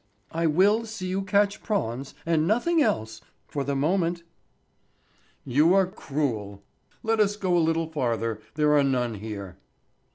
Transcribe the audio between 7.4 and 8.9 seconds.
a little farther, there are